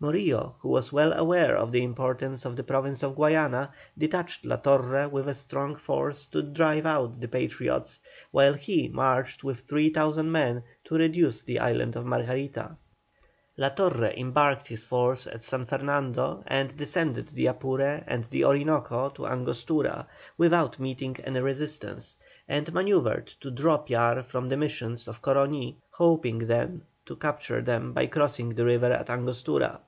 Morillo, 0.00 0.56
who 0.58 0.68
was 0.70 0.92
well 0.92 1.12
aware 1.12 1.56
of 1.56 1.70
the 1.72 1.82
importance 1.82 2.44
of 2.44 2.56
the 2.56 2.64
Province 2.64 3.02
of 3.04 3.14
Guayana, 3.14 3.70
detached 3.96 4.44
La 4.44 4.56
Torre 4.56 5.08
with 5.08 5.28
a 5.28 5.34
strong 5.34 5.76
force 5.76 6.26
to 6.26 6.42
drive 6.42 6.84
out 6.84 7.20
the 7.20 7.28
Patriots, 7.28 8.00
while 8.32 8.52
he 8.52 8.88
marched 8.88 9.44
with 9.44 9.60
3,000 9.60 10.30
men 10.30 10.62
to 10.82 10.96
reduce 10.96 11.42
the 11.44 11.60
island 11.60 11.94
of 11.94 12.04
Margarita. 12.04 12.76
La 13.56 13.68
Torre 13.70 14.12
embarked 14.16 14.66
his 14.66 14.84
force 14.84 15.26
at 15.28 15.40
San 15.42 15.64
Fernando 15.64 16.42
and 16.48 16.76
descended 16.76 17.28
the 17.28 17.46
Apure 17.46 18.02
and 18.06 18.24
the 18.24 18.44
Orinoco 18.44 19.08
to 19.10 19.26
Angostura, 19.28 20.06
without 20.36 20.80
meeting 20.80 21.16
any 21.22 21.40
resistance, 21.40 22.18
and 22.48 22.66
manœuvred 22.74 23.34
to 23.38 23.50
draw 23.52 23.78
Piar 23.78 24.24
from 24.24 24.48
the 24.48 24.56
Missions 24.56 25.06
of 25.08 25.22
Coroní, 25.22 25.76
hoping 25.92 26.38
then 26.40 26.82
to 27.06 27.16
capture 27.16 27.62
them 27.62 27.92
by 27.94 28.04
crossing 28.06 28.50
the 28.50 28.64
river 28.66 28.92
at 28.92 29.08
Angostura. 29.08 29.80